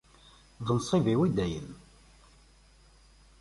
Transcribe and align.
D 0.65 0.67
nnṣib-iw, 0.73 1.19
i 1.27 1.29
dayem. 1.35 1.69